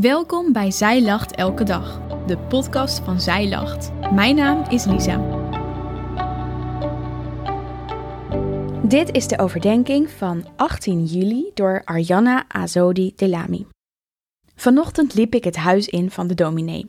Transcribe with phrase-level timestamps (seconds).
[0.00, 3.92] Welkom bij Zij Lacht Elke Dag, de podcast van Zij Lacht.
[4.12, 5.16] Mijn naam is Lisa.
[8.82, 13.66] Dit is de overdenking van 18 juli door Arjanna Azodi Delami.
[14.54, 16.88] Vanochtend liep ik het huis in van de dominee.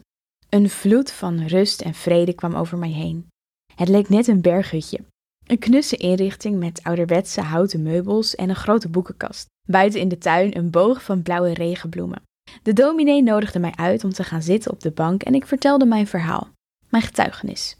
[0.49, 3.27] Een vloed van rust en vrede kwam over mij heen.
[3.75, 4.99] Het leek net een berghutje.
[5.45, 9.45] Een knusse inrichting met ouderwetse houten meubels en een grote boekenkast.
[9.69, 12.29] Buiten in de tuin een boog van blauwe regenbloemen.
[12.63, 15.85] De dominee nodigde mij uit om te gaan zitten op de bank en ik vertelde
[15.85, 16.49] mijn verhaal,
[16.89, 17.77] mijn getuigenis.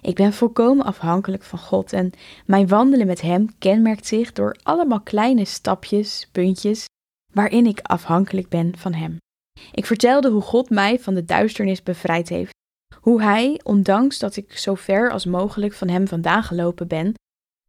[0.00, 2.10] Ik ben volkomen afhankelijk van God en
[2.46, 6.84] mijn wandelen met Hem kenmerkt zich door allemaal kleine stapjes, puntjes,
[7.34, 9.16] waarin ik afhankelijk ben van Hem.
[9.72, 12.54] Ik vertelde hoe God mij van de duisternis bevrijd heeft,
[13.00, 17.14] hoe Hij, ondanks dat ik zo ver als mogelijk van Hem vandaan gelopen ben,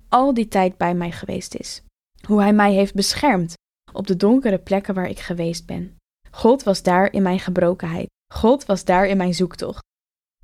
[0.10, 1.82] al die tijd bij mij geweest is.
[2.28, 3.54] Hoe Hij mij heeft beschermd
[3.94, 5.98] op de donkere plekken waar ik geweest ben.
[6.32, 8.08] God was daar in mijn gebrokenheid.
[8.34, 9.84] God was daar in mijn zoektocht.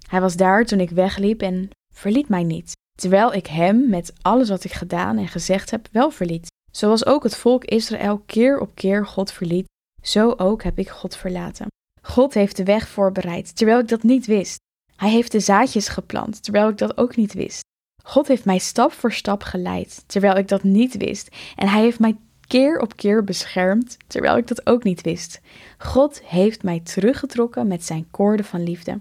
[0.07, 4.49] Hij was daar toen ik wegliep en verliet mij niet, terwijl ik Hem met alles
[4.49, 6.47] wat ik gedaan en gezegd heb wel verliet.
[6.71, 9.65] Zoals ook het volk Israël keer op keer God verliet,
[10.01, 11.67] zo ook heb ik God verlaten.
[12.01, 14.57] God heeft de weg voorbereid, terwijl ik dat niet wist.
[14.95, 17.63] Hij heeft de zaadjes geplant, terwijl ik dat ook niet wist.
[18.03, 21.35] God heeft mij stap voor stap geleid, terwijl ik dat niet wist.
[21.55, 22.15] En hij heeft mij
[22.47, 25.41] keer op keer beschermd, terwijl ik dat ook niet wist.
[25.77, 28.99] God heeft mij teruggetrokken met zijn koorden van liefde.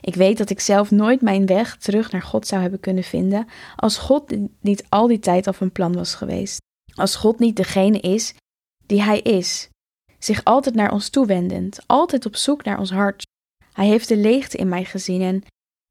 [0.00, 3.46] Ik weet dat ik zelf nooit mijn weg terug naar God zou hebben kunnen vinden
[3.76, 6.58] als God niet al die tijd al van plan was geweest.
[6.94, 8.34] Als God niet degene is
[8.86, 9.68] die Hij is,
[10.18, 13.22] zich altijd naar ons toewendend, altijd op zoek naar ons hart.
[13.72, 15.42] Hij heeft de leegte in mij gezien en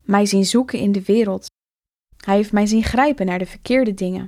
[0.04, 1.45] mij zien zoeken in de wereld.
[2.17, 4.26] Hij heeft mij zien grijpen naar de verkeerde dingen,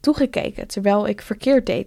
[0.00, 1.86] toegekeken terwijl ik verkeerd deed,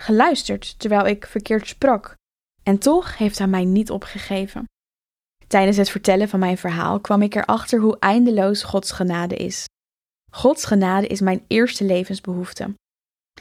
[0.00, 2.14] geluisterd terwijl ik verkeerd sprak.
[2.62, 4.64] En toch heeft hij mij niet opgegeven.
[5.46, 9.64] Tijdens het vertellen van mijn verhaal kwam ik erachter hoe eindeloos Gods genade is.
[10.32, 12.74] Gods genade is mijn eerste levensbehoefte.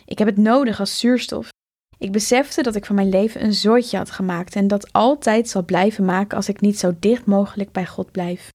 [0.05, 1.49] Ik heb het nodig als zuurstof.
[1.97, 5.63] Ik besefte dat ik van mijn leven een zooitje had gemaakt en dat altijd zal
[5.65, 8.49] blijven maken als ik niet zo dicht mogelijk bij God blijf.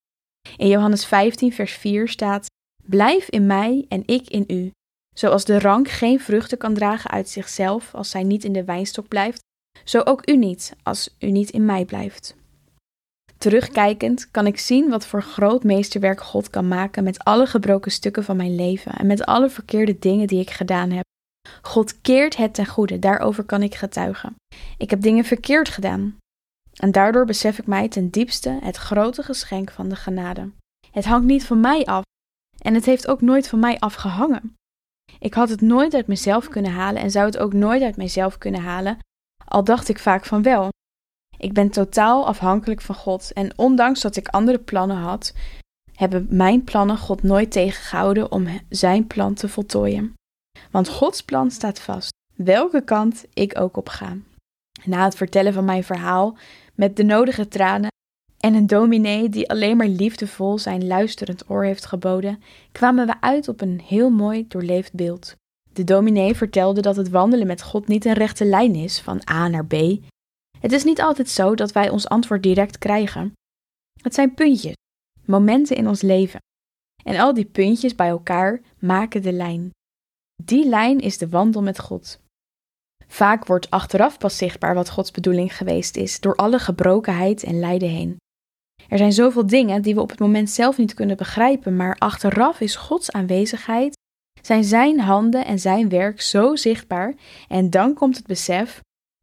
[0.57, 2.47] In Johannes 15, vers 4 staat:
[2.83, 4.71] Blijf in mij en ik in u.
[5.15, 9.09] Zoals de rank geen vruchten kan dragen uit zichzelf als zij niet in de wijnstok
[9.09, 9.43] blijft,
[9.85, 12.37] zo ook u niet als u niet in mij blijft.
[13.39, 18.25] Terugkijkend kan ik zien wat voor groot meesterwerk God kan maken met alle gebroken stukken
[18.25, 21.05] van mijn leven en met alle verkeerde dingen die ik gedaan heb.
[21.63, 24.35] God keert het ten goede, daarover kan ik getuigen.
[24.79, 26.17] Ik heb dingen verkeerd gedaan.
[26.75, 30.51] En daardoor besef ik mij ten diepste het grote geschenk van de genade.
[30.91, 32.03] Het hangt niet van mij af
[32.59, 34.55] en het heeft ook nooit van mij afgehangen.
[35.25, 38.39] Ik had het nooit uit mezelf kunnen halen en zou het ook nooit uit mezelf
[38.39, 38.99] kunnen halen,
[39.45, 40.69] al dacht ik vaak van wel.
[41.37, 45.35] Ik ben totaal afhankelijk van God en ondanks dat ik andere plannen had,
[45.93, 50.15] hebben mijn plannen God nooit tegengehouden om zijn plan te voltooien.
[50.71, 54.17] Want Gods plan staat vast, welke kant ik ook op ga.
[54.85, 56.37] Na het vertellen van mijn verhaal,
[56.75, 57.93] met de nodige tranen
[58.45, 63.49] en een dominee die alleen maar liefdevol zijn luisterend oor heeft geboden, kwamen we uit
[63.49, 65.37] op een heel mooi doorleefd beeld.
[65.73, 69.49] De dominee vertelde dat het wandelen met God niet een rechte lijn is van A
[69.49, 69.73] naar B.
[70.59, 73.33] Het is niet altijd zo dat wij ons antwoord direct krijgen.
[74.03, 74.75] Het zijn puntjes,
[75.25, 76.41] momenten in ons leven.
[77.05, 79.71] En al die puntjes bij elkaar maken de lijn.
[80.43, 82.21] Die lijn is de wandel met God.
[83.07, 87.89] Vaak wordt achteraf pas zichtbaar wat Gods bedoeling geweest is, door alle gebrokenheid en lijden
[87.89, 88.23] heen.
[88.95, 92.61] Er zijn zoveel dingen die we op het moment zelf niet kunnen begrijpen, maar achteraf
[92.61, 93.97] is Gods aanwezigheid,
[94.43, 97.15] zijn Zijn handen en Zijn werk zo zichtbaar
[97.49, 98.81] en dan komt het besef,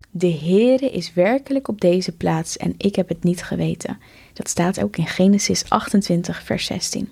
[0.09, 3.99] de Heere is werkelijk op deze plaats en ik heb het niet geweten.
[4.33, 7.09] Dat staat ook in Genesis 28, vers 16.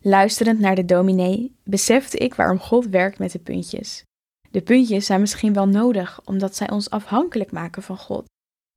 [0.00, 4.02] Luisterend naar de dominee besefte ik waarom God werkt met de puntjes.
[4.50, 8.24] De puntjes zijn misschien wel nodig omdat zij ons afhankelijk maken van God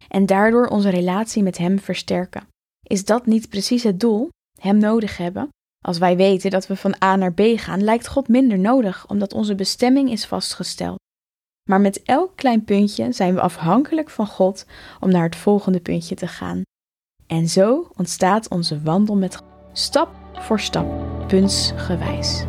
[0.07, 2.47] en daardoor onze relatie met Hem versterken.
[2.87, 4.29] Is dat niet precies het doel?
[4.59, 5.49] Hem nodig hebben?
[5.85, 9.33] Als wij weten dat we van A naar B gaan, lijkt God minder nodig, omdat
[9.33, 10.97] onze bestemming is vastgesteld.
[11.69, 14.65] Maar met elk klein puntje zijn we afhankelijk van God
[14.99, 16.61] om naar het volgende puntje te gaan.
[17.27, 20.87] En zo ontstaat onze wandel met God, stap voor stap,
[21.27, 22.45] puntsgewijs.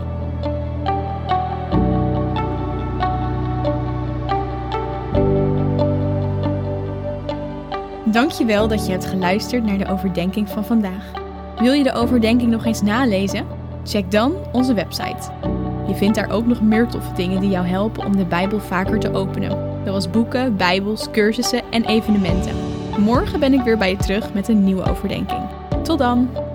[8.19, 11.11] Dankjewel dat je hebt geluisterd naar de overdenking van vandaag.
[11.59, 13.47] Wil je de overdenking nog eens nalezen?
[13.85, 15.31] Check dan onze website.
[15.87, 18.99] Je vindt daar ook nog meer toffe dingen die jou helpen om de Bijbel vaker
[18.99, 22.55] te openen, zoals boeken, Bijbels, cursussen en evenementen.
[22.99, 25.43] Morgen ben ik weer bij je terug met een nieuwe overdenking.
[25.82, 26.48] Tot dan!